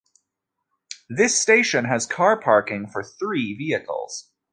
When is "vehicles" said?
3.53-4.31